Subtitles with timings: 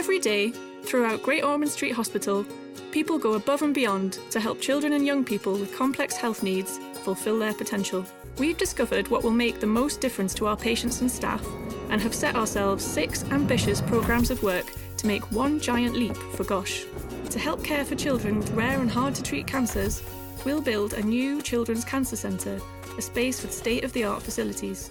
[0.00, 0.50] Every day,
[0.84, 2.46] throughout Great Ormond Street Hospital,
[2.90, 6.78] people go above and beyond to help children and young people with complex health needs
[7.04, 8.06] fulfil their potential.
[8.38, 11.46] We've discovered what will make the most difference to our patients and staff
[11.90, 16.44] and have set ourselves six ambitious programmes of work to make one giant leap for
[16.44, 16.86] GOSH.
[17.28, 20.02] To help care for children with rare and hard to treat cancers,
[20.46, 22.58] we'll build a new Children's Cancer Centre,
[22.96, 24.90] a space with state of the art facilities.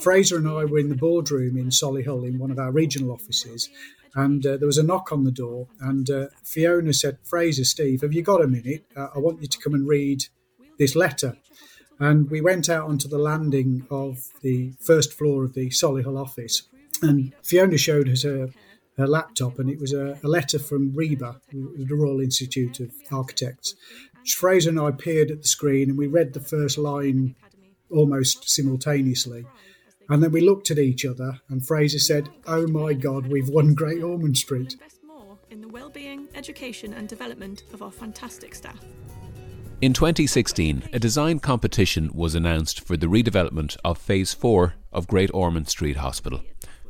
[0.00, 3.68] Fraser and I were in the boardroom in Solihull in one of our regional offices,
[4.14, 5.68] and uh, there was a knock on the door.
[5.80, 8.84] And uh, Fiona said, Fraser, Steve, have you got a minute?
[8.96, 10.26] Uh, I want you to come and read
[10.78, 11.36] this letter.
[11.98, 16.62] And we went out onto the landing of the first floor of the Solihull office,
[17.02, 18.50] and Fiona showed us her,
[18.96, 23.74] her laptop, and it was a, a letter from RIBA, the Royal Institute of Architects.
[24.26, 27.36] Fraser and I peered at the screen, and we read the first line
[27.90, 29.44] almost simultaneously.
[30.08, 33.74] And then we looked at each other, and Fraser said, "Oh my God, we've won
[33.74, 34.76] Great Ormond Street."
[35.50, 38.84] In the well-being, education, and development of our fantastic staff.
[39.80, 45.30] In 2016, a design competition was announced for the redevelopment of Phase 4 of Great
[45.34, 46.42] Ormond Street Hospital,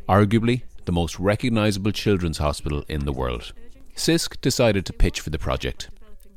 [0.09, 3.53] arguably the most recognisable children's hospital in the world.
[3.97, 5.89] Sisk decided to pitch for the project,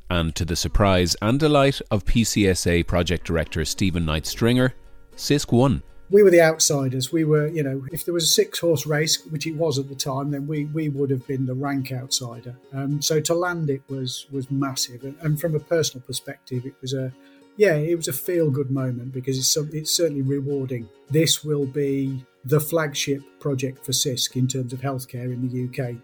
[0.10, 4.74] and to the surprise and delight of PCSA project director Stephen Knight Stringer,
[5.16, 7.12] Sisk won we were the outsiders.
[7.12, 9.90] We were, you know, if there was a six horse race, which it was at
[9.90, 12.56] the time, then we, we would have been the rank outsider.
[12.74, 16.76] Um, so to land it was was massive, and, and, from a personal perspective, it
[16.82, 17.12] was a
[17.58, 20.88] yeah, it was a feel good moment because it's it's certainly rewarding.
[21.10, 25.96] This will be the flagship project for Sisk in terms of healthcare in the UK.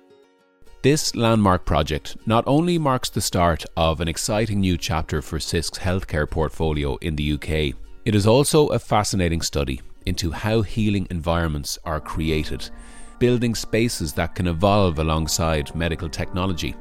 [0.83, 5.79] This landmark project not only marks the start of an exciting new chapter for Sisk's
[5.79, 11.79] healthcare portfolio in the UK, it is also a fascinating study into how healing environments
[11.85, 12.69] are created,
[13.17, 16.75] building spaces that can evolve alongside medical technology,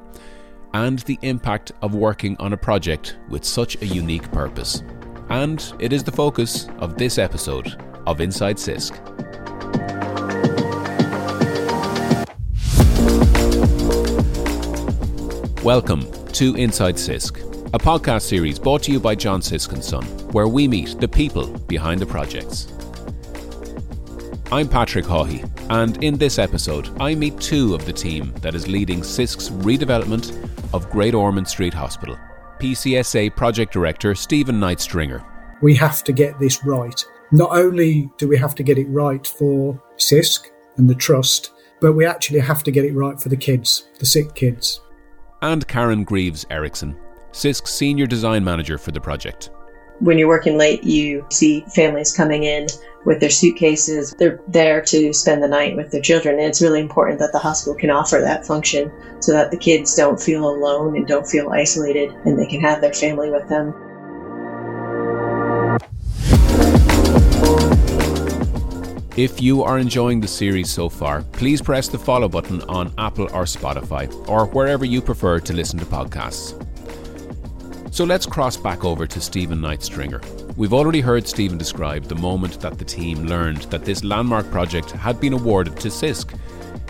[0.75, 4.83] and the impact of working on a project with such a unique purpose.
[5.29, 9.22] And it is the focus of this episode of Inside Sisk.
[15.65, 17.39] Welcome to Inside Sisk,
[17.73, 20.03] a podcast series brought to you by John Sisk and Son,
[20.33, 22.67] where we meet the people behind the projects.
[24.51, 28.67] I'm Patrick Hawhey, and in this episode, I meet two of the team that is
[28.67, 30.37] leading Sisk's redevelopment
[30.75, 32.19] of Great Ormond Street Hospital.
[32.59, 35.25] PCSA Project Director Stephen Knight Stringer.
[35.63, 37.05] We have to get this right.
[37.31, 41.93] Not only do we have to get it right for Sisk and the Trust, but
[41.93, 44.81] we actually have to get it right for the kids, the sick kids.
[45.43, 46.97] And Karen Greaves Erickson,
[47.33, 49.51] Sisk's Senior Design Manager for the project.
[49.99, 52.69] When you're working late, you see families coming in
[53.05, 54.15] with their suitcases.
[54.19, 56.37] They're there to spend the night with their children.
[56.37, 59.97] And it's really important that the hospital can offer that function so that the kids
[59.97, 63.75] don't feel alone and don't feel isolated and they can have their family with them.
[69.15, 73.25] If you are enjoying the series so far, please press the follow button on Apple
[73.25, 76.57] or Spotify, or wherever you prefer to listen to podcasts.
[77.95, 80.23] So let's cross back over to Stephen Knight Stringer.
[80.57, 84.93] We've already heard Stephen describe the moment that the team learned that this landmark project
[84.93, 86.35] had been awarded to Sisk.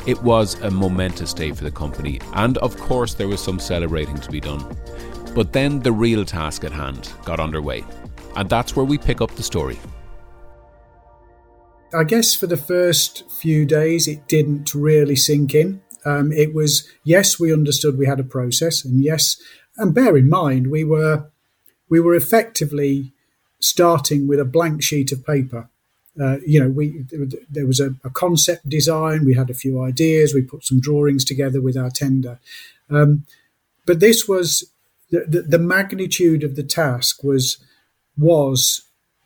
[0.07, 4.19] It was a momentous day for the company, and of course, there was some celebrating
[4.19, 4.65] to be done.
[5.35, 7.83] But then the real task at hand got underway,
[8.37, 9.81] and that's where we pick up the story.
[11.95, 15.83] I guess for the first few days, it didn't really sink in.
[16.05, 19.41] Um, it was, yes, we understood we had a process, and yes,
[19.77, 21.27] and bear in mind, we were
[21.89, 23.13] we were effectively
[23.61, 25.69] starting with a blank sheet of paper.
[26.21, 27.05] Uh, you know, we
[27.49, 29.25] there was a, a, concept design.
[29.25, 30.35] We had a few ideas.
[30.35, 32.39] We put some drawings together with our tender,
[32.91, 33.25] um,
[33.87, 34.71] but this was
[35.11, 37.59] the, the, the magnitude of the task was
[38.19, 38.83] was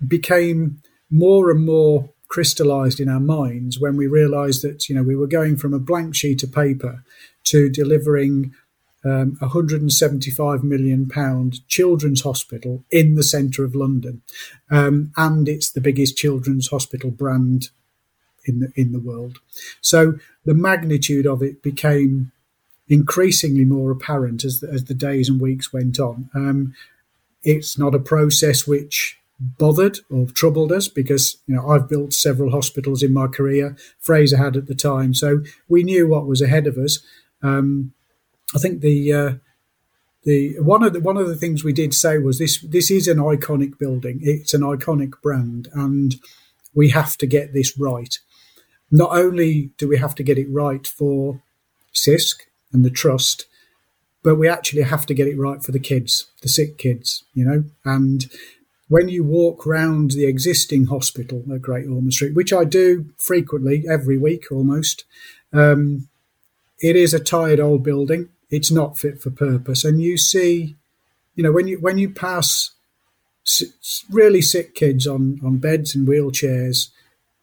[0.06, 5.16] became more and more crystallized in our minds when we realized that you know we
[5.16, 7.04] were going from a blank sheet of paper
[7.44, 8.54] to delivering
[9.04, 14.22] um, 175 million pound children's hospital in the centre of London,
[14.70, 17.70] um, and it's the biggest children's hospital brand
[18.44, 19.38] in the in the world.
[19.80, 20.14] So
[20.44, 22.32] the magnitude of it became
[22.88, 26.30] increasingly more apparent as the, as the days and weeks went on.
[26.34, 26.74] Um,
[27.42, 32.50] it's not a process which bothered or troubled us because you know I've built several
[32.50, 33.76] hospitals in my career.
[33.98, 37.00] Fraser had at the time, so we knew what was ahead of us.
[37.42, 37.92] Um,
[38.54, 39.34] I think the uh,
[40.24, 43.08] the one of the one of the things we did say was this this is
[43.08, 44.20] an iconic building.
[44.22, 46.16] It's an iconic brand, and
[46.74, 48.18] we have to get this right.
[48.90, 51.42] not only do we have to get it right for
[51.92, 52.42] Sisk
[52.72, 53.46] and the trust,
[54.22, 57.44] but we actually have to get it right for the kids, the sick kids, you
[57.44, 57.64] know.
[57.84, 58.26] And
[58.88, 63.84] when you walk round the existing hospital at Great Ormond Street, which I do frequently,
[63.88, 65.04] every week almost,
[65.52, 66.08] um,
[66.80, 68.28] it is a tired old building.
[68.50, 70.76] It's not fit for purpose, and you see,
[71.34, 72.70] you know, when you when you pass
[74.10, 76.90] really sick kids on on beds and wheelchairs,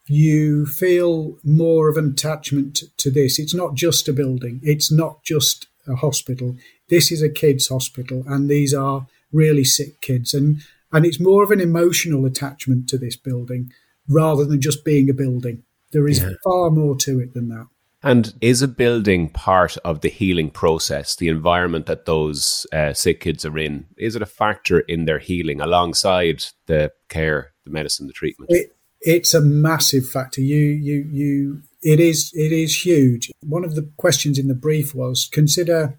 [0.07, 3.37] you feel more of an attachment to this.
[3.37, 4.61] It's not just a building.
[4.63, 6.55] It's not just a hospital.
[6.89, 10.61] This is a kids' hospital, and these are really sick kids, and
[10.93, 13.71] and it's more of an emotional attachment to this building
[14.07, 15.63] rather than just being a building.
[15.91, 16.31] There is yeah.
[16.43, 17.67] far more to it than that.
[18.05, 21.15] And is a building part of the healing process?
[21.15, 25.19] The environment that those uh, sick kids are in is it a factor in their
[25.19, 28.51] healing alongside the care, the medicine, the treatment?
[28.51, 30.41] It, it's a massive factor.
[30.41, 31.61] You, you, you.
[31.81, 32.31] It is.
[32.33, 33.31] It is huge.
[33.41, 35.97] One of the questions in the brief was consider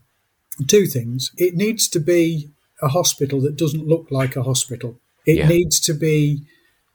[0.67, 1.31] two things.
[1.37, 2.51] It needs to be
[2.83, 4.99] a hospital that doesn't look like a hospital.
[5.27, 5.49] It yeah.
[5.49, 6.43] needs to be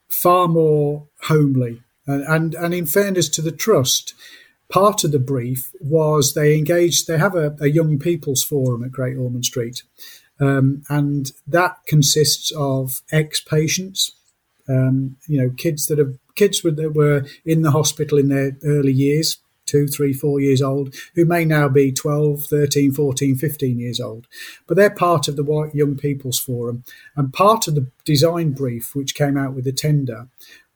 [0.09, 1.81] far more homely.
[2.05, 4.13] And, and, and in fairness to the trust,
[4.69, 8.91] part of the brief was they engaged, they have a, a young people's forum at
[8.91, 9.83] Great Ormond Street.
[10.39, 14.11] Um, and that consists of ex patients,
[14.69, 18.93] um, you know, kids that have kids that were in the hospital in their early
[18.93, 23.99] years, two, three, four years old, who may now be 12, 13, 14, 15 years
[23.99, 24.27] old.
[24.67, 26.83] But they're part of the White Young People's Forum.
[27.15, 30.27] And part of the design brief, which came out with the tender,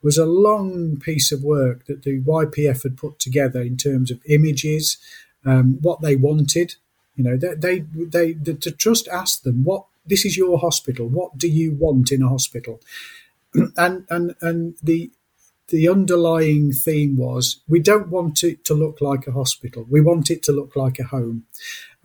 [0.04, 4.22] was a long piece of work that the YPF had put together in terms of
[4.28, 4.98] images,
[5.45, 6.75] um, what they wanted.
[7.16, 11.07] You know, they, they, they, the, the trust asked them, what, this is your hospital.
[11.07, 12.81] What do you want in a hospital?
[13.78, 15.10] and, and, and the
[15.74, 19.88] the underlying theme was we don't want it to look like a hospital.
[19.90, 21.46] We want it to look like a home.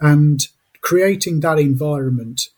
[0.00, 0.40] And
[0.80, 2.48] creating that environment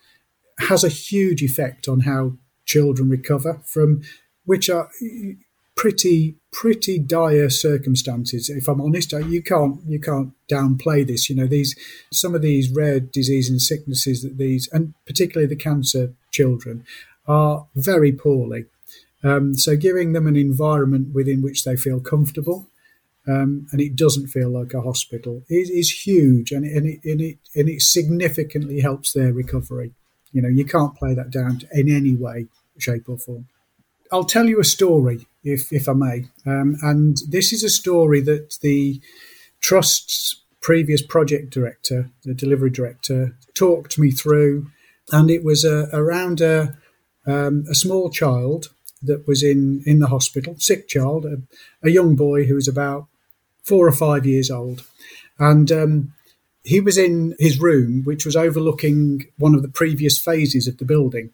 [0.60, 2.34] has a huge effect on how
[2.64, 4.02] children recover from
[4.44, 4.88] which are
[5.74, 11.46] pretty pretty dire circumstances if i'm honest you can't you can't downplay this you know
[11.46, 11.74] these
[12.12, 16.84] some of these rare disease and sicknesses that these and particularly the cancer children
[17.26, 18.66] are very poorly
[19.22, 22.70] um, so giving them an environment within which they feel comfortable
[23.28, 27.20] um, and it doesn't feel like a hospital is, is huge and, and, it, and,
[27.20, 29.92] it, and it significantly helps their recovery.
[30.32, 32.46] You know, you can't play that down in any way,
[32.78, 33.46] shape, or form.
[34.12, 36.24] I'll tell you a story, if, if I may.
[36.46, 39.00] Um, and this is a story that the
[39.60, 44.70] Trust's previous project director, the delivery director, talked me through.
[45.12, 46.76] And it was uh, around a,
[47.26, 48.68] um, a small child
[49.02, 51.38] that was in, in the hospital, sick child, a,
[51.82, 53.06] a young boy who was about
[53.62, 54.84] four or five years old.
[55.38, 56.12] And um,
[56.62, 60.84] he was in his room, which was overlooking one of the previous phases of the
[60.84, 61.30] building.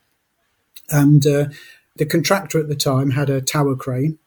[0.91, 1.47] And uh,
[1.97, 4.19] the contractor at the time had a tower crane.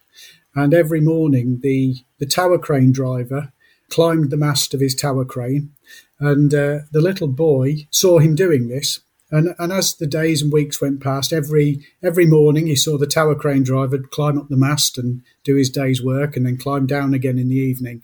[0.55, 3.53] And every morning, the, the tower crane driver
[3.89, 5.71] climbed the mast of his tower crane.
[6.19, 8.99] And uh, the little boy saw him doing this
[9.31, 13.07] and, and as the days and weeks went past, every every morning he saw the
[13.07, 16.87] tower crane driver climb up the mast and do his day's work, and then climb
[16.87, 18.03] down again in the evening.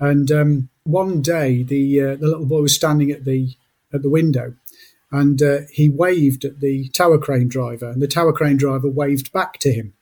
[0.00, 3.54] And um, one day, the uh, the little boy was standing at the
[3.92, 4.54] at the window,
[5.12, 9.32] and uh, he waved at the tower crane driver, and the tower crane driver waved
[9.32, 9.94] back to him.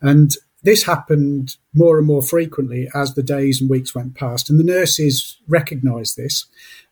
[0.00, 0.32] And
[0.62, 4.64] this happened more and more frequently as the days and weeks went past, and the
[4.64, 6.46] nurses recognised this,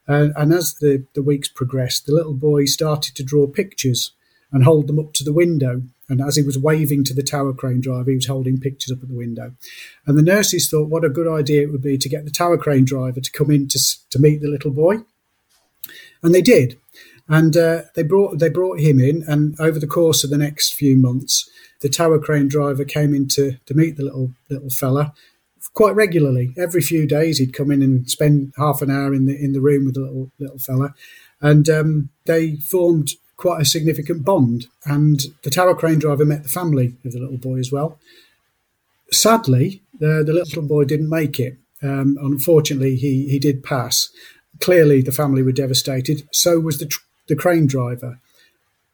[0.08, 4.12] uh, and as the, the weeks progressed, the little boy started to draw pictures
[4.52, 5.82] and hold them up to the window.
[6.08, 9.02] And as he was waving to the tower crane driver, he was holding pictures up
[9.02, 9.52] at the window.
[10.06, 12.58] And the nurses thought what a good idea it would be to get the tower
[12.58, 13.78] crane driver to come in to,
[14.10, 14.98] to meet the little boy.
[16.22, 16.78] And they did.
[17.26, 20.74] And uh, they brought they brought him in, and over the course of the next
[20.74, 21.48] few months,
[21.80, 25.14] the tower crane driver came in to, to meet the little little fella,
[25.74, 26.54] quite regularly.
[26.56, 29.60] Every few days, he'd come in and spend half an hour in the in the
[29.60, 30.94] room with the little little fella,
[31.40, 34.68] and um, they formed quite a significant bond.
[34.84, 37.98] And the tower crane driver met the family of the little boy as well.
[39.10, 41.58] Sadly, the, the little boy didn't make it.
[41.82, 44.10] Um, unfortunately, he he did pass.
[44.60, 46.26] Clearly, the family were devastated.
[46.32, 46.90] So was the
[47.28, 48.20] the crane driver.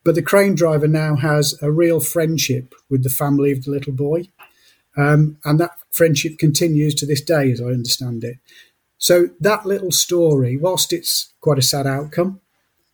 [0.03, 3.93] But the crane driver now has a real friendship with the family of the little
[3.93, 4.29] boy.
[4.97, 8.37] Um, and that friendship continues to this day, as I understand it.
[8.99, 12.40] So that little story, whilst it's quite a sad outcome,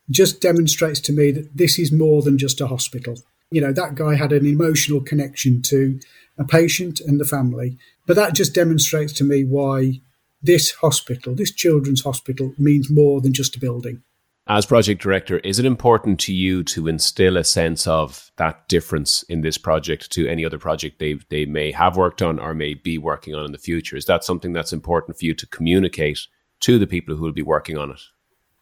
[0.09, 3.15] just demonstrates to me that this is more than just a hospital.
[3.51, 5.99] You know, that guy had an emotional connection to
[6.37, 7.77] a patient and the family.
[8.05, 10.01] But that just demonstrates to me why
[10.41, 14.03] this hospital, this children's hospital, means more than just a building.
[14.49, 19.23] As project director, is it important to you to instill a sense of that difference
[19.23, 22.73] in this project to any other project they, they may have worked on or may
[22.73, 23.97] be working on in the future?
[23.97, 26.19] Is that something that's important for you to communicate
[26.61, 27.99] to the people who will be working on it?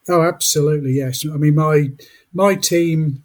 [0.10, 1.24] Oh, absolutely, yes.
[1.26, 1.90] I mean, my
[2.34, 3.24] my team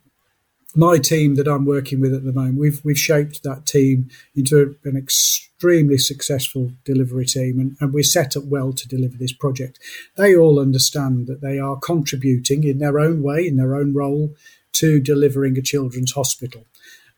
[0.75, 4.77] my team that I'm working with at the moment, we've we've shaped that team into
[4.85, 9.79] an extremely successful delivery team, and, and we're set up well to deliver this project.
[10.17, 14.35] They all understand that they are contributing in their own way, in their own role,
[14.75, 16.67] to delivering a children's hospital.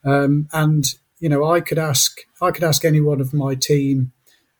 [0.05, 4.13] Um, and you know, I could ask I could ask any one of my team,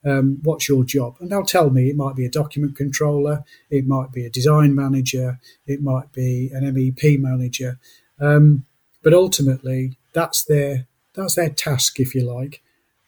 [0.05, 1.89] um, "What's your job?" and they'll tell me.
[1.89, 6.51] It might be a document controller, it might be a design manager, it might be
[6.53, 7.79] an MEP manager.
[8.21, 8.65] Um,
[9.03, 12.63] but ultimately, that's their that's their task, if you like.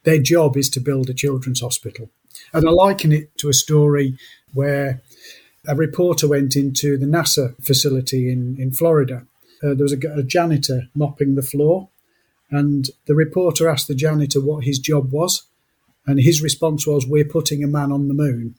[0.04, 2.10] Their job is to build a children's hospital.
[2.52, 4.18] And I liken it to a story
[4.52, 5.00] where
[5.66, 9.26] a reporter went into the NASA facility in, in Florida.
[9.62, 11.88] Uh, there was a, a janitor mopping the floor,
[12.50, 15.44] and the reporter asked the janitor what his job was.
[16.06, 18.56] And his response was, We're putting a man on the moon.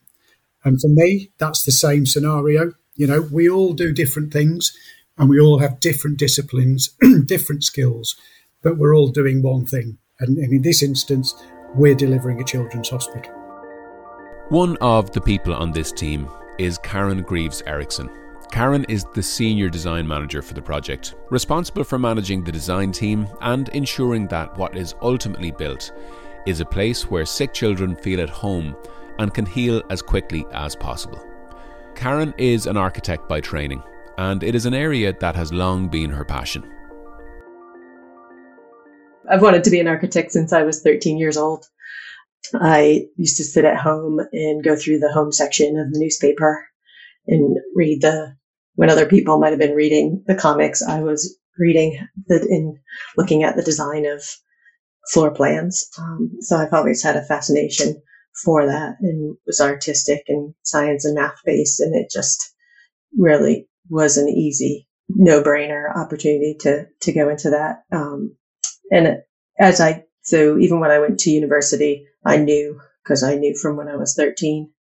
[0.64, 2.74] And for me, that's the same scenario.
[2.96, 4.76] You know, we all do different things
[5.18, 6.90] and we all have different disciplines,
[7.26, 8.16] different skills,
[8.62, 9.98] but we're all doing one thing.
[10.20, 11.34] And, and in this instance,
[11.74, 13.32] we're delivering a children's hospital.
[14.50, 18.10] One of the people on this team is Karen Greaves Erickson.
[18.52, 23.28] Karen is the senior design manager for the project, responsible for managing the design team
[23.42, 25.92] and ensuring that what is ultimately built
[26.46, 28.76] is a place where sick children feel at home
[29.18, 31.26] and can heal as quickly as possible.
[31.96, 33.82] Karen is an architect by training
[34.18, 36.64] and it is an area that has long been her passion.
[39.30, 41.66] I've wanted to be an architect since I was 13 years old.
[42.54, 46.66] I used to sit at home and go through the home section of the newspaper
[47.28, 48.36] and read the,
[48.76, 52.78] when other people might have been reading the comics, I was reading the, and
[53.18, 54.24] looking at the design of
[55.12, 55.90] floor plans.
[55.98, 58.02] Um, so I've always had a fascination
[58.44, 61.80] for that and was artistic and science and math based.
[61.80, 62.54] And it just
[63.18, 67.84] really was an easy no brainer opportunity to, to go into that.
[67.92, 68.36] Um,
[68.92, 69.20] and
[69.60, 73.78] as I, so even when I went to university, I knew because I knew from
[73.78, 74.72] when I was 13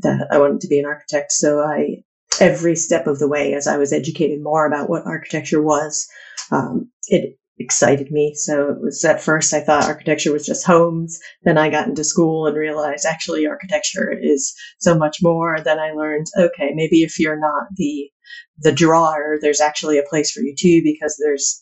[0.00, 1.32] that I wanted to be an architect.
[1.32, 2.02] So I,
[2.40, 6.06] every step of the way, as I was educated more about what architecture was,
[6.50, 8.34] um, it excited me.
[8.34, 11.18] So it was at first I thought architecture was just homes.
[11.44, 15.60] Then I got into school and realized actually architecture is so much more.
[15.60, 18.10] Then I learned, okay, maybe if you're not the
[18.58, 21.60] the drawer, there's actually a place for you too because there's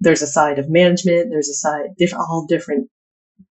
[0.00, 2.90] there's a side of management, there's a side all different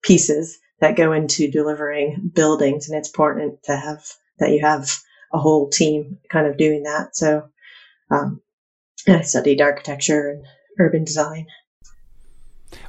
[0.04, 4.04] pieces that go into delivering buildings, and it's important to have
[4.40, 4.90] that you have
[5.34, 7.16] a whole team kind of doing that.
[7.16, 7.44] So
[8.10, 8.42] um,
[9.08, 10.46] I studied architecture and
[10.80, 11.48] urban design.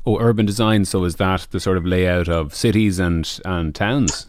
[0.07, 0.85] Oh, urban design.
[0.85, 4.27] So is that the sort of layout of cities and and towns?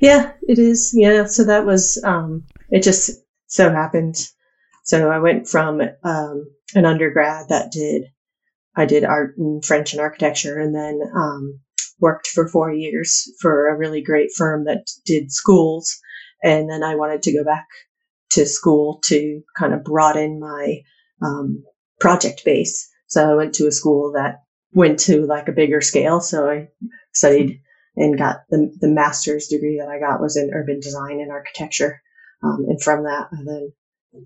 [0.00, 0.92] Yeah, it is.
[0.94, 1.26] Yeah.
[1.26, 2.82] So that was um, it.
[2.82, 3.10] Just
[3.46, 4.16] so happened.
[4.84, 8.04] So I went from um, an undergrad that did
[8.76, 11.60] I did art and French and architecture, and then um,
[12.00, 15.96] worked for four years for a really great firm that did schools.
[16.42, 17.66] And then I wanted to go back
[18.30, 20.80] to school to kind of broaden my
[21.22, 21.64] um,
[22.00, 22.88] project base.
[23.06, 24.42] So I went to a school that
[24.72, 26.20] went to like a bigger scale.
[26.20, 26.68] So I
[27.12, 27.60] studied
[27.96, 32.02] and got the, the master's degree that I got was in urban design and architecture.
[32.42, 33.72] Um, and from that, I then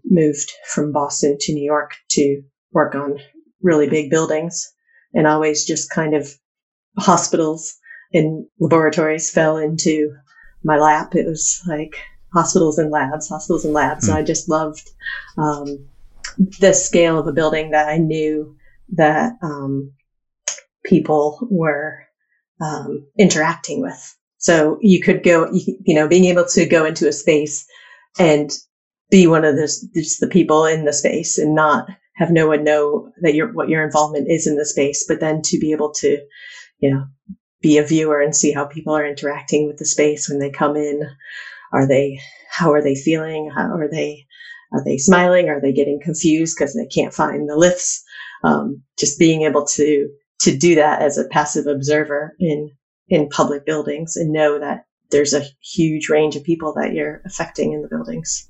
[0.05, 2.43] moved from Boston to New York to
[2.73, 3.19] work on
[3.63, 4.73] really big buildings
[5.15, 6.29] and always just kind of
[6.99, 7.77] hospitals
[8.13, 10.13] and laboratories fell into
[10.65, 11.15] my lap.
[11.15, 11.97] It was like
[12.33, 14.09] hospitals and labs, hospitals and labs.
[14.09, 14.15] Mm.
[14.15, 14.91] I just loved
[15.39, 15.89] um,
[16.61, 18.57] the scale of a building that I knew
[18.91, 19.93] that um,
[20.85, 22.05] people were
[22.61, 24.17] um, interacting with.
[24.39, 27.67] So you could go, you, you, know, being able to go into a space
[28.19, 28.51] and
[29.11, 32.65] be one of those, just the people in the space and not have no one
[32.65, 35.93] know that your, what your involvement is in the space, but then to be able
[35.93, 36.19] to,
[36.79, 37.05] you know,
[37.61, 40.77] be a viewer and see how people are interacting with the space when they come
[40.77, 41.03] in.
[41.73, 42.21] Are they,
[42.51, 43.51] how are they feeling?
[43.55, 44.27] How are they,
[44.73, 45.49] are they smiling?
[45.49, 48.03] Are they getting confused because they can't find the lifts?
[48.43, 50.09] Um, just being able to
[50.41, 52.71] to do that as a passive observer in
[53.09, 57.73] in public buildings and know that there's a huge range of people that you're affecting
[57.73, 58.49] in the buildings.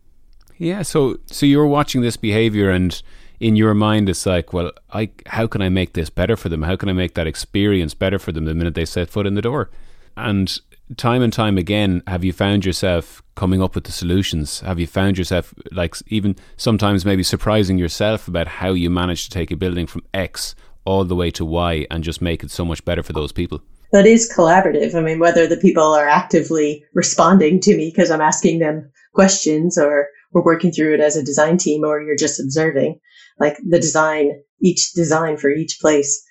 [0.59, 3.01] Yeah, so so you're watching this behavior and
[3.41, 6.63] in your mind it's like, well, I how can I make this better for them?
[6.63, 9.35] How can I make that experience better for them the minute they set foot in
[9.35, 9.71] the door?
[10.17, 10.61] And
[10.97, 14.61] time and time again, have you found yourself coming up with the solutions?
[14.61, 19.31] Have you found yourself like even sometimes maybe surprising yourself about how you managed to
[19.31, 22.65] take a building from X all the way to Y and just make it so
[22.65, 23.63] much better for those people?
[23.93, 24.95] That is collaborative.
[24.95, 29.77] I mean, whether the people are actively responding to me because I'm asking them questions
[29.77, 33.01] or we're working through it as a design team or you're just observing,
[33.41, 36.25] like the design, each design for each place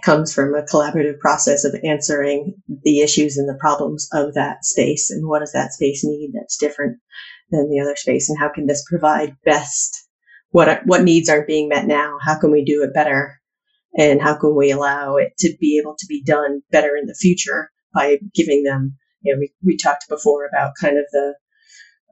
[0.00, 5.10] comes from a collaborative process of answering the issues and the problems of that space
[5.10, 6.98] and what does that space need that's different
[7.50, 10.08] than the other space and how can this provide best
[10.50, 13.38] what what needs aren't being met now how can we do it better
[13.96, 17.14] and how can we allow it to be able to be done better in the
[17.14, 21.34] future by giving them you know we, we talked before about kind of the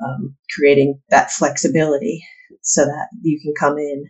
[0.04, 2.24] um, creating that flexibility
[2.62, 4.04] so that you can come in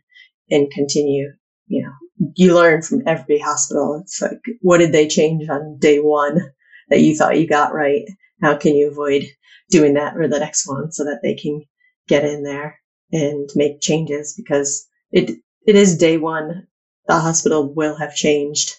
[0.50, 1.32] and continue
[1.66, 1.92] you know
[2.36, 4.00] you learn from every hospital.
[4.02, 6.52] It's like, what did they change on day one
[6.88, 8.02] that you thought you got right?
[8.42, 9.24] How can you avoid
[9.70, 11.62] doing that for the next one so that they can
[12.08, 12.80] get in there
[13.12, 15.30] and make changes because it,
[15.66, 16.66] it is day one.
[17.10, 18.76] The hospital will have changed,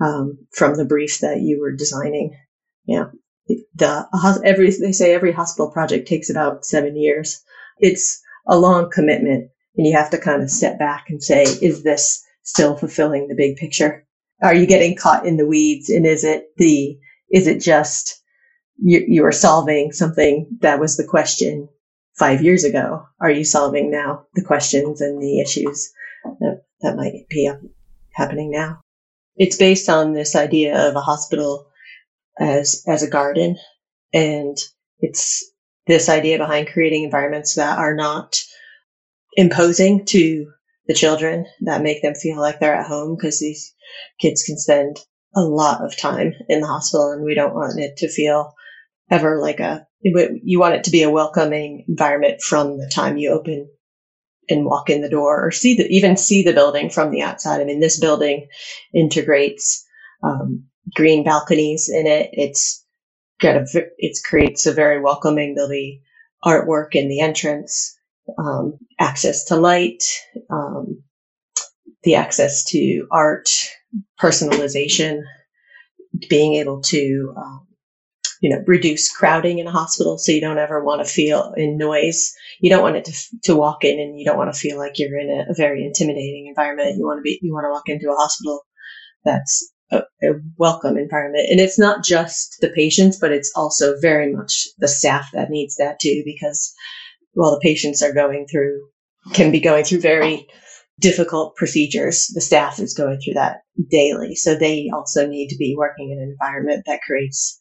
[0.00, 2.38] um, from the brief that you were designing.
[2.86, 3.06] Yeah.
[3.74, 4.06] The,
[4.44, 7.42] every, they say every hospital project takes about seven years.
[7.80, 11.82] It's a long commitment and you have to kind of step back and say, is
[11.82, 14.06] this still fulfilling the big picture?
[14.44, 15.88] Are you getting caught in the weeds?
[15.90, 16.96] And is it the,
[17.32, 18.22] is it just
[18.80, 21.68] you, you are solving something that was the question
[22.16, 23.02] five years ago?
[23.20, 25.92] Are you solving now the questions and the issues
[26.24, 27.70] that, that might be um,
[28.12, 28.80] happening now?
[29.36, 31.66] It's based on this idea of a hospital
[32.38, 33.56] as, as a garden.
[34.12, 34.56] And
[35.00, 35.50] it's
[35.86, 38.42] this idea behind creating environments that are not
[39.34, 40.46] imposing to
[40.86, 43.74] the children that make them feel like they're at home because these
[44.20, 44.98] kids can spend
[45.34, 48.52] a lot of time in the hospital and we don't want it to feel
[49.10, 53.30] ever like a you want it to be a welcoming environment from the time you
[53.30, 53.68] open
[54.48, 57.60] and walk in the door or see the even see the building from the outside.
[57.60, 58.48] I mean this building
[58.94, 59.86] integrates
[60.22, 62.30] um, green balconies in it.
[62.32, 62.84] It's
[63.40, 63.66] got a
[63.98, 66.02] it creates a very welcoming there'll be
[66.44, 67.96] artwork in the entrance
[68.38, 70.02] um, access to light,
[70.50, 71.02] um,
[72.02, 73.50] the access to art,
[74.20, 75.22] personalization,
[76.28, 77.66] being able to, um,
[78.42, 81.78] you know, reduce crowding in a hospital so you don't ever want to feel in
[81.78, 82.32] noise.
[82.60, 83.12] You don't want it to,
[83.44, 85.86] to walk in and you don't want to feel like you're in a, a very
[85.86, 86.96] intimidating environment.
[86.98, 88.62] You want to be, you want to walk into a hospital
[89.24, 91.50] that's a, a, welcome environment.
[91.50, 95.76] And it's not just the patients, but it's also very much the staff that needs
[95.76, 96.74] that too, because
[97.34, 98.80] while the patients are going through,
[99.34, 100.48] can be going through very
[100.98, 102.26] difficult procedures.
[102.34, 104.34] The staff is going through that daily.
[104.34, 107.60] So they also need to be working in an environment that creates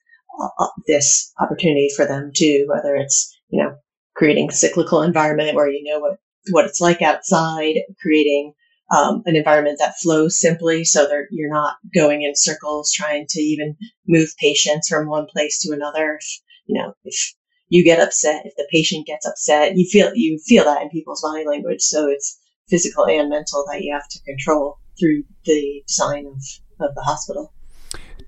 [0.87, 3.75] this opportunity for them to, whether it's, you know,
[4.15, 6.17] creating cyclical environment where you know what,
[6.51, 8.53] what it's like outside, creating
[8.95, 13.39] um, an environment that flows simply so that you're not going in circles trying to
[13.39, 13.75] even
[14.07, 16.17] move patients from one place to another.
[16.19, 17.33] If, you know, if
[17.71, 21.21] you get upset if the patient gets upset you feel you feel that in people's
[21.21, 22.37] body language so it's
[22.69, 27.53] physical and mental that you have to control through the design of, of the hospital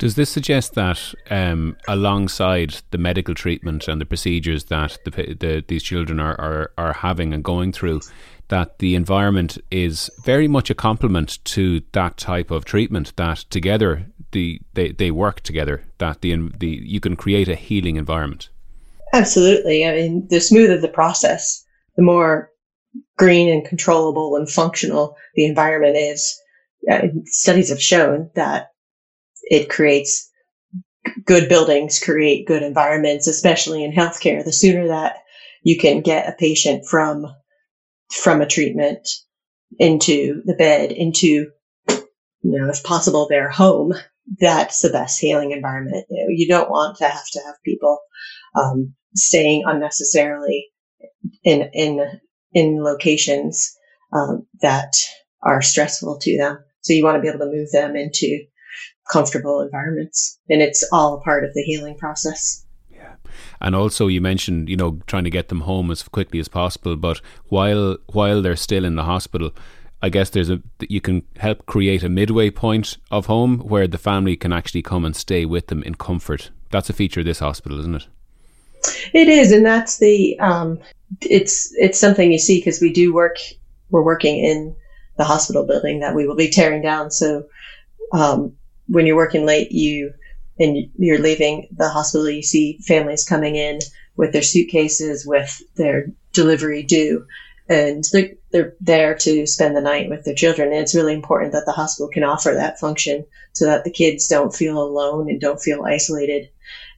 [0.03, 5.63] does this suggest that um, alongside the medical treatment and the procedures that the, the,
[5.69, 8.01] these children are, are, are having and going through,
[8.49, 14.05] that the environment is very much a complement to that type of treatment, that together
[14.33, 18.49] the, they, they work together, that the, the, you can create a healing environment?
[19.13, 19.87] Absolutely.
[19.87, 21.63] I mean, the smoother the process,
[21.95, 22.51] the more
[23.17, 26.37] green and controllable and functional the environment is.
[26.91, 28.72] Uh, studies have shown that
[29.53, 30.31] it creates
[31.25, 34.43] good buildings, create good environments, especially in healthcare.
[34.43, 35.17] The sooner that
[35.61, 37.27] you can get a patient from
[38.11, 39.07] from a treatment
[39.77, 41.51] into the bed, into
[41.87, 42.01] you
[42.41, 43.93] know, if possible, their home,
[44.39, 46.05] that's the best healing environment.
[46.09, 47.99] You, know, you don't want to have to have people
[48.55, 50.65] um, staying unnecessarily
[51.43, 52.19] in in
[52.53, 53.71] in locations
[54.13, 54.93] um, that
[55.43, 56.57] are stressful to them.
[56.81, 58.45] So you want to be able to move them into
[59.11, 62.65] comfortable environments, and it's all part of the healing process.
[62.91, 63.15] Yeah,
[63.61, 66.95] and also you mentioned you know trying to get them home as quickly as possible,
[66.95, 69.51] but while while they're still in the hospital.
[70.01, 73.97] I guess there's a you can help create a midway point of home where the
[73.97, 76.51] family can actually come and stay with them in comfort.
[76.71, 78.07] That's a feature of this hospital, isn't it?
[79.13, 80.79] It is, and that's the um,
[81.21, 83.37] it's it's something you see because we do work.
[83.89, 84.75] We're working in
[85.17, 87.11] the hospital building that we will be tearing down.
[87.11, 87.45] So
[88.11, 88.55] um,
[88.87, 90.13] when you're working late, you
[90.59, 93.79] and you're leaving the hospital, you see families coming in
[94.15, 97.25] with their suitcases with their delivery due,
[97.67, 100.69] and they're, they're there to spend the night with their children.
[100.69, 104.27] And it's really important that the hospital can offer that function so that the kids
[104.27, 106.49] don't feel alone and don't feel isolated,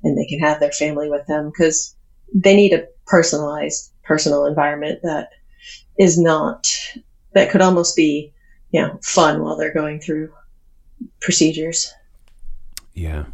[0.03, 1.95] and they can have their family with them because
[2.33, 5.29] they need a personalized, personal environment that
[5.97, 6.67] is not
[7.33, 8.33] that could almost be,
[8.71, 10.31] you know, fun while they're going through
[11.21, 11.93] procedures.
[12.93, 13.25] Yeah.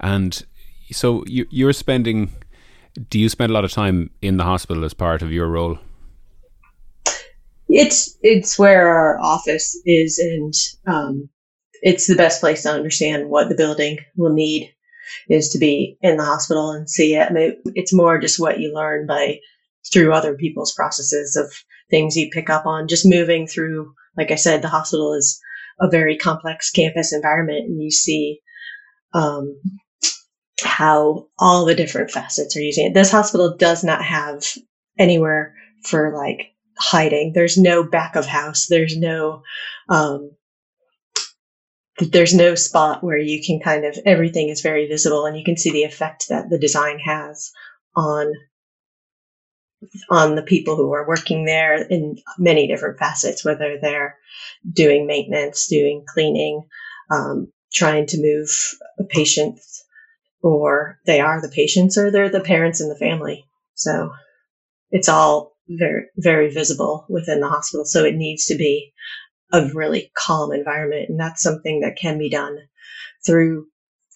[0.00, 0.44] And
[0.92, 2.30] so you, you're spending,
[3.10, 5.78] do you spend a lot of time in the hospital as part of your role?
[7.70, 10.54] It's it's where our office is, and
[10.86, 11.28] um,
[11.82, 14.72] it's the best place to understand what the building will need
[15.28, 17.28] is to be in the hospital and see it.
[17.28, 19.38] I mean, it's more just what you learn by
[19.92, 21.52] through other people's processes of
[21.90, 23.92] things you pick up on just moving through.
[24.16, 25.38] Like I said, the hospital is
[25.80, 28.40] a very complex campus environment, and you see
[29.14, 29.60] um,
[30.62, 32.94] how all the different facets are using it.
[32.94, 34.44] This hospital does not have
[34.98, 37.32] anywhere for like hiding.
[37.34, 38.66] There's no back of house.
[38.68, 39.42] There's no,
[39.88, 40.32] um,
[41.98, 45.56] there's no spot where you can kind of everything is very visible and you can
[45.56, 47.50] see the effect that the design has
[47.96, 48.32] on
[50.10, 54.16] on the people who are working there in many different facets, whether they're
[54.70, 56.64] doing maintenance, doing cleaning,
[57.10, 58.50] um, trying to move
[58.98, 59.60] a patient,
[60.42, 63.44] or they are the patients, or they're the parents in the family.
[63.74, 64.12] So
[64.90, 67.84] it's all very, very visible within the hospital.
[67.84, 68.92] So it needs to be
[69.52, 71.08] a really calm environment.
[71.08, 72.58] And that's something that can be done
[73.24, 73.66] through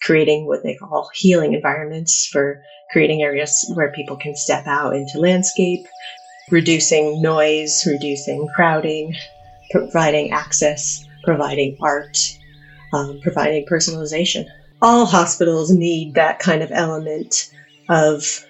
[0.03, 2.59] creating what they call healing environments for
[2.91, 5.85] creating areas where people can step out into landscape,
[6.51, 9.15] reducing noise, reducing crowding,
[9.71, 12.37] providing access, providing art,
[12.93, 14.45] um, providing personalization.
[14.81, 17.49] All hospitals need that kind of element
[17.89, 18.43] of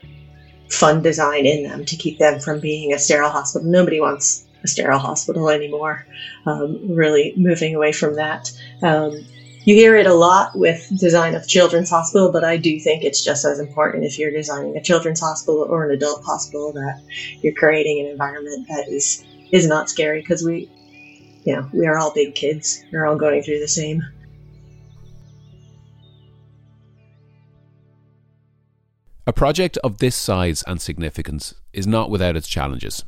[0.69, 3.69] fun design in them to keep them from being a sterile hospital.
[3.69, 6.05] Nobody wants a sterile hospital anymore.
[6.45, 8.51] Um, really moving away from that.
[8.81, 9.23] Um,
[9.65, 13.23] you hear it a lot with design of children's hospital, but I do think it's
[13.23, 17.01] just as important if you're designing a children's hospital or an adult hospital that
[17.41, 20.69] you're creating an environment that is is not scary because we,
[21.45, 22.83] you know, we are all big kids.
[22.91, 24.01] We're all going through the same.
[29.25, 33.05] A project of this size and significance is not without its challenges.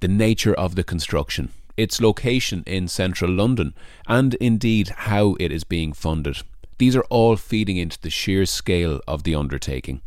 [0.00, 3.74] The nature of the construction, its location in central London,
[4.06, 6.42] and indeed how it is being funded.
[6.78, 10.02] These are all feeding into the sheer scale of the undertaking.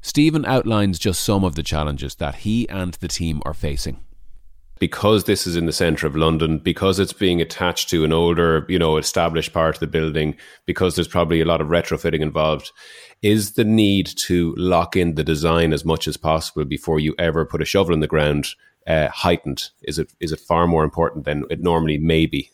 [0.00, 4.00] Stephen outlines just some of the challenges that he and the team are facing
[4.78, 8.66] because this is in the center of London, because it's being attached to an older,
[8.68, 12.72] you know, established part of the building, because there's probably a lot of retrofitting involved,
[13.22, 17.46] is the need to lock in the design as much as possible before you ever
[17.46, 18.48] put a shovel in the ground
[18.86, 19.70] uh, heightened?
[19.82, 22.50] Is it is it far more important than it normally may be?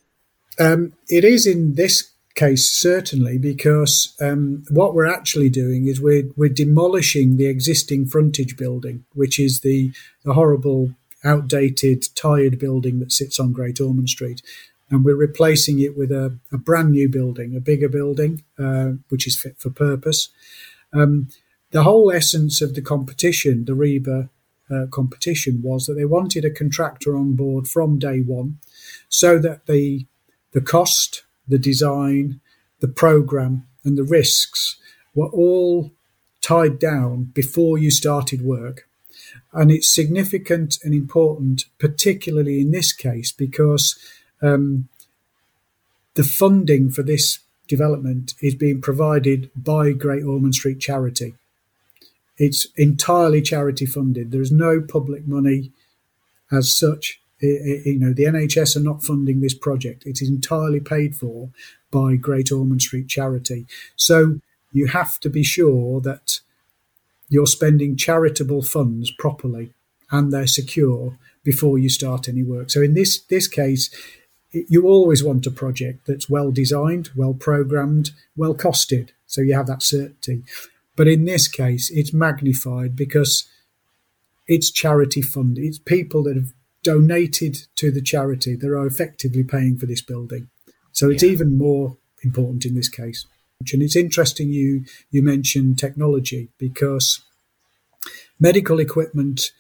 [0.59, 6.29] Um, it is in this case certainly because um, what we're actually doing is we're
[6.37, 9.93] we're demolishing the existing frontage building, which is the
[10.25, 14.43] the horrible, outdated, tired building that sits on Great Ormond Street.
[14.91, 19.27] And we're replacing it with a, a brand new building, a bigger building, uh, which
[19.27, 20.29] is fit for purpose.
[20.93, 21.29] Um,
[21.71, 24.29] the whole essence of the competition, the RIBA
[24.73, 28.59] uh, competition was that they wanted a contractor on board from day one
[29.09, 30.07] so that the
[30.53, 32.41] the cost, the design,
[32.81, 34.77] the program, and the risks
[35.15, 35.91] were all
[36.41, 38.89] tied down before you started work.
[39.53, 43.99] And it's significant and important, particularly in this case, because
[44.43, 44.89] um,
[46.15, 51.35] the funding for this development is being provided by Great Ormond Street Charity.
[52.39, 54.31] It's entirely charity funded.
[54.31, 55.73] There is no public money
[56.51, 57.21] as such.
[57.41, 60.07] It, it, you know, the NHS are not funding this project.
[60.07, 61.51] It is entirely paid for
[61.91, 63.67] by Great Ormond Street Charity.
[63.97, 64.41] So
[64.73, 66.41] you have to be sure that
[67.29, 69.73] you're spending charitable funds properly
[70.11, 72.71] and they're secure before you start any work.
[72.71, 73.91] So in this this case,
[74.53, 79.67] you always want a project that's well designed, well programmed, well costed, so you have
[79.67, 80.43] that certainty.
[80.97, 83.49] But in this case, it's magnified because
[84.47, 85.65] it's charity funded.
[85.65, 86.53] It's people that have
[86.83, 90.49] donated to the charity that are effectively paying for this building.
[90.93, 91.31] So it's yeah.
[91.31, 93.27] even more important in this case.
[93.73, 97.21] And it's interesting you you mentioned technology because
[98.41, 99.53] medical equipment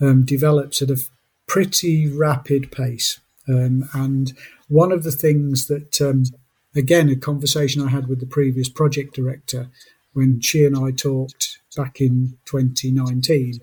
[0.00, 1.02] um, develops at a
[1.48, 3.18] pretty rapid pace.
[3.48, 4.32] Um, and
[4.68, 6.24] one of the things that, um,
[6.76, 9.68] again, a conversation I had with the previous project director
[10.18, 13.60] when she and I talked back in 2019,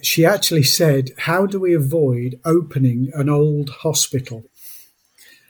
[0.00, 4.44] she actually said, How do we avoid opening an old hospital?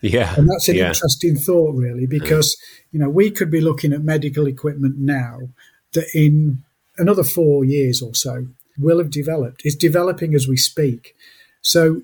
[0.01, 0.35] Yeah.
[0.37, 0.89] And that's an yeah.
[0.89, 2.11] interesting thought, really, hmm.
[2.11, 2.57] because,
[2.93, 5.41] you know, we could be looking at medical equipment now
[5.93, 6.65] that in
[6.97, 8.47] another four years or so
[8.79, 9.63] will have developed.
[9.65, 11.15] It's developing as we speak.
[11.61, 12.03] So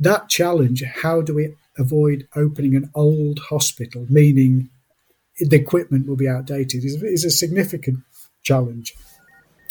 [0.00, 4.70] that challenge, how do we avoid opening an old hospital, meaning
[5.40, 7.98] the equipment will be outdated, is, is a significant
[8.42, 8.94] challenge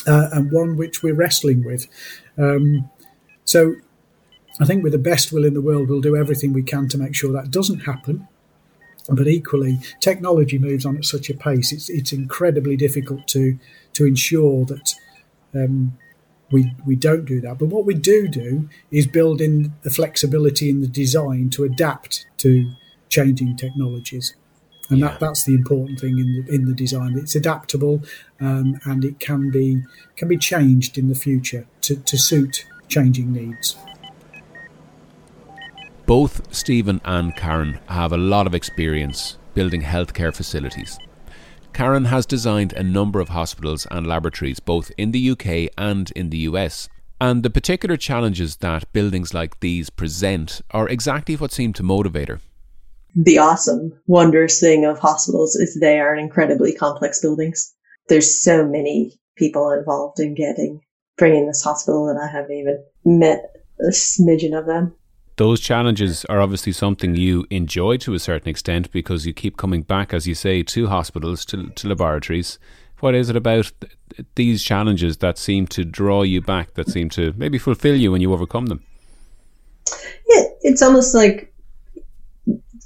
[0.08, 1.88] uh, and one which we're wrestling with.
[2.38, 2.90] Um,
[3.44, 3.76] so
[4.60, 6.98] I think with the best will in the world, we'll do everything we can to
[6.98, 8.28] make sure that doesn't happen.
[9.10, 13.58] But equally, technology moves on at such a pace; it's it's incredibly difficult to
[13.94, 14.96] to ensure that
[15.56, 15.98] um,
[16.52, 17.58] we we don't do that.
[17.58, 22.26] But what we do do is build in the flexibility in the design to adapt
[22.40, 22.70] to
[23.08, 24.36] changing technologies,
[24.90, 25.08] and Yeah.
[25.10, 27.18] that, that's the important thing in the in the design.
[27.18, 28.02] It's adaptable,
[28.40, 29.84] um, and it can be
[30.16, 33.76] can be changed in the future to, to suit changing needs.
[36.06, 40.98] Both Stephen and Karen have a lot of experience building healthcare facilities.
[41.74, 46.30] Karen has designed a number of hospitals and laboratories both in the UK and in
[46.30, 46.88] the US.
[47.20, 52.30] And the particular challenges that buildings like these present are exactly what seem to motivate
[52.30, 52.40] her.
[53.18, 57.74] The awesome, wondrous thing of hospitals is they are incredibly complex buildings.
[58.10, 60.82] There's so many people involved in getting,
[61.18, 64.94] bringing this hospital that I haven't even met a smidgen of them.
[65.38, 69.82] Those challenges are obviously something you enjoy to a certain extent because you keep coming
[69.82, 72.60] back, as you say, to hospitals, to, to laboratories.
[73.00, 77.10] What is it about th- these challenges that seem to draw you back, that seem
[77.10, 78.84] to maybe fulfill you when you overcome them?
[80.28, 81.54] Yeah, it's almost like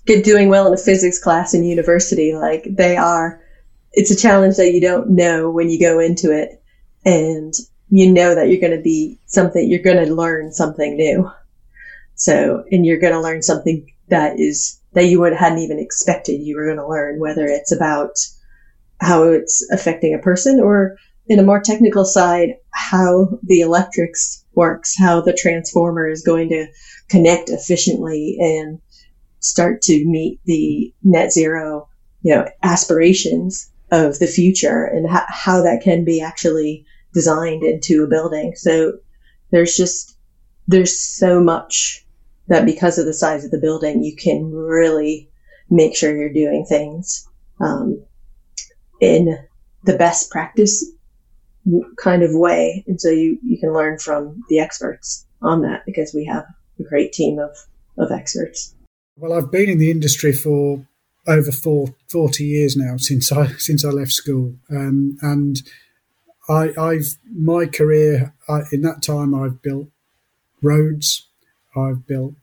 [0.05, 2.33] get doing well in a physics class in university.
[2.33, 3.41] Like they are,
[3.91, 6.63] it's a challenge that you don't know when you go into it,
[7.05, 7.53] and
[7.89, 9.69] you know that you're going to be something.
[9.69, 11.29] You're going to learn something new.
[12.15, 16.41] So, and you're going to learn something that is that you would hadn't even expected
[16.41, 17.19] you were going to learn.
[17.19, 18.11] Whether it's about
[18.99, 24.95] how it's affecting a person, or in a more technical side, how the electrics works,
[24.97, 26.67] how the transformer is going to
[27.09, 28.79] connect efficiently and
[29.41, 31.89] start to meet the net zero,
[32.21, 38.03] you know, aspirations of the future and ho- how that can be actually designed into
[38.03, 38.53] a building.
[38.55, 38.93] So
[39.51, 40.17] there's just,
[40.67, 42.05] there's so much
[42.47, 45.29] that because of the size of the building, you can really
[45.69, 47.27] make sure you're doing things,
[47.59, 48.01] um,
[49.01, 49.37] in
[49.83, 50.85] the best practice
[51.97, 52.83] kind of way.
[52.87, 56.45] And so you, you can learn from the experts on that because we have
[56.79, 57.57] a great team of,
[57.97, 58.75] of experts.
[59.17, 60.85] Well, I've been in the industry for
[61.27, 65.61] over four, 40 years now since I since I left school, um, and
[66.49, 69.87] I, I've my career I, in that time I've built
[70.61, 71.27] roads,
[71.75, 72.33] I've built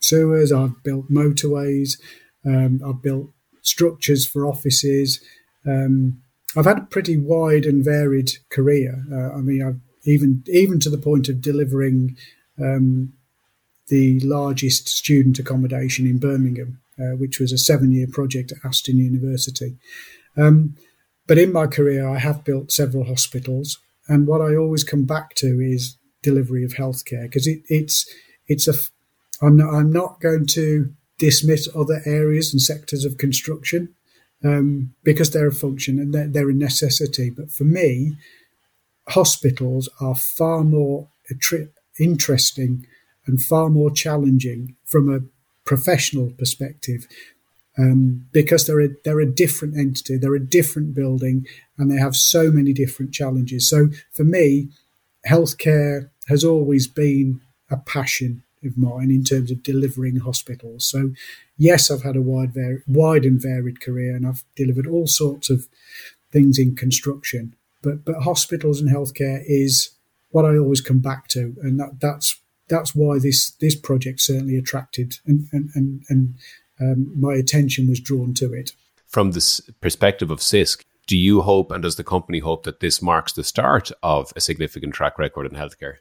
[0.00, 1.98] sewers, I've built motorways,
[2.44, 3.30] um, I've built
[3.62, 5.20] structures for offices.
[5.66, 6.22] Um,
[6.56, 9.02] I've had a pretty wide and varied career.
[9.10, 12.16] Uh, I mean, I've even even to the point of delivering
[12.60, 13.14] um,
[13.88, 18.98] the largest student accommodation in Birmingham, uh, which was a seven year project at Aston
[18.98, 19.76] University.
[20.36, 20.76] Um,
[21.26, 25.34] but in my career, I have built several hospitals, and what I always come back
[25.36, 28.06] to is delivery of healthcare because it, it's
[28.46, 28.74] it's a.
[29.42, 33.94] I'm not, I'm not going to dismiss other areas and sectors of construction
[34.44, 37.30] um, because they're a function and they're, they're a necessity.
[37.30, 38.16] But for me,
[39.08, 42.86] hospitals are far more attri- interesting
[43.26, 45.20] and far more challenging from a
[45.64, 47.06] professional perspective
[47.78, 51.46] um, because they're a, they're a different entity, they're a different building,
[51.78, 53.68] and they have so many different challenges.
[53.68, 54.68] So for me,
[55.28, 60.84] healthcare has always been a passion of mine in terms of delivering hospitals.
[60.86, 61.12] So
[61.58, 65.50] yes, I've had a wide, var- wide and varied career, and I've delivered all sorts
[65.50, 65.66] of
[66.32, 67.54] things in construction.
[67.82, 69.90] But but hospitals and healthcare is
[70.30, 74.56] what I always come back to, and that, that's that's why this this project certainly
[74.56, 76.34] attracted and and and, and
[76.80, 78.72] um, my attention was drawn to it.
[79.06, 83.00] From this perspective of Sisk, do you hope and does the company hope that this
[83.00, 85.94] marks the start of a significant track record in healthcare?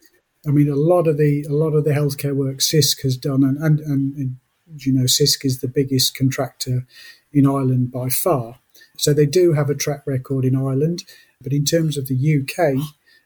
[0.48, 3.44] I mean, a lot of the a lot of the healthcare work Sisk has done,
[3.44, 4.38] and and, and, and
[4.78, 6.86] you know, Sisk is the biggest contractor
[7.32, 8.60] in Ireland by far.
[8.98, 11.04] So they do have a track record in Ireland,
[11.42, 12.82] but in terms of the UK,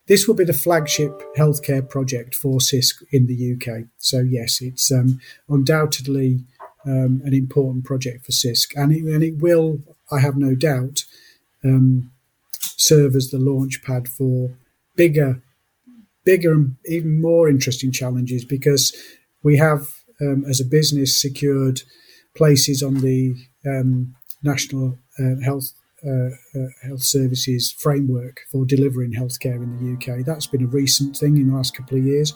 [0.08, 3.86] this will be the flagship healthcare project for Sisk in the UK.
[3.98, 6.40] So yes, it's um, undoubtedly
[6.86, 11.04] um, an important project for Sisk, and it, and it will, I have no doubt,
[11.64, 12.12] um,
[12.60, 14.52] serve as the launch pad for
[14.96, 15.42] bigger,
[16.24, 18.96] bigger and even more interesting challenges because
[19.44, 21.82] we have, um, as a business, secured
[22.36, 25.74] places on the um, National uh, Health
[26.08, 30.26] Uh, uh, health services framework for delivering healthcare in the UK.
[30.26, 32.34] That's been a recent thing in the last couple of years.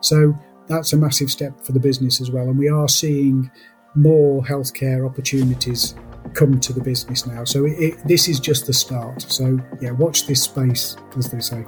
[0.00, 0.34] So
[0.68, 2.44] that's a massive step for the business as well.
[2.44, 3.50] And we are seeing
[3.94, 5.94] more healthcare opportunities
[6.32, 7.44] come to the business now.
[7.44, 9.22] So it, it, this is just the start.
[9.22, 11.64] So yeah, watch this space, as they say.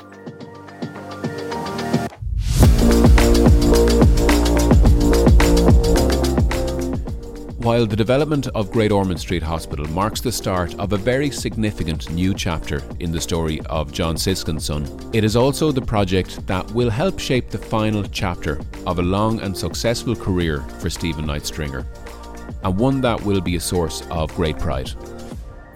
[7.62, 12.10] While the development of Great Ormond Street Hospital marks the start of a very significant
[12.10, 16.44] new chapter in the story of John Sisk and Son, it is also the project
[16.48, 21.24] that will help shape the final chapter of a long and successful career for Stephen
[21.24, 21.86] Knight Stringer,
[22.64, 24.90] and one that will be a source of great pride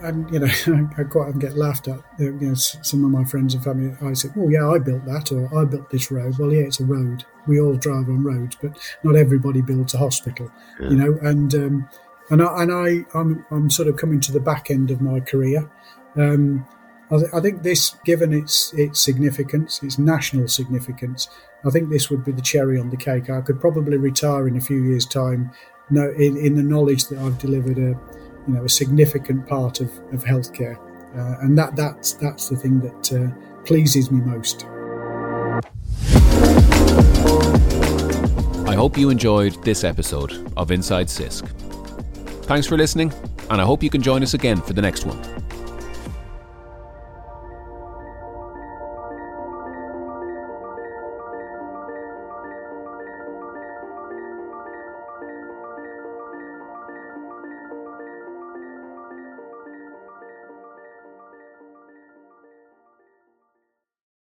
[0.03, 0.47] and you know,
[0.99, 2.01] I quite often get laughed at.
[2.19, 5.33] You know, some of my friends and family, I say, "Oh yeah, I built that,"
[5.33, 7.25] or "I built this road." Well, yeah, it's a road.
[7.47, 10.51] We all drive on roads, but not everybody builds a hospital.
[10.81, 10.91] Yeah.
[10.91, 11.89] You know, and um,
[12.31, 15.21] and I, and I, I'm I'm sort of coming to the back end of my
[15.21, 15.71] career.
[16.17, 16.67] Um,
[17.11, 21.29] I, th- I think this, given its its significance, its national significance,
[21.65, 23.31] I think this would be the cherry on the cake.
[23.31, 25.53] I could probably retire in a few years' time,
[25.89, 27.99] no, in, in the knowledge that I've delivered a
[28.47, 30.77] you know a significant part of, of healthcare,
[31.17, 34.67] uh, and that that's that's the thing that uh, pleases me most.
[38.69, 41.49] I hope you enjoyed this episode of Inside Sisk.
[42.45, 43.13] Thanks for listening,
[43.51, 45.46] and I hope you can join us again for the next one.